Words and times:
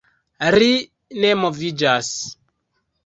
Ri 0.55 0.69
ne 1.25 1.31
moviĝas. 1.43 2.11